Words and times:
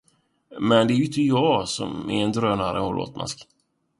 Men 0.59 0.87
det 0.87 0.93
är 0.93 0.95
ju 0.95 1.05
inte 1.05 1.21
jag, 1.21 1.69
som 1.69 2.09
är 2.09 2.23
en 2.23 2.31
drönare 2.31 2.79
och 2.81 2.95
latmask. 2.95 3.47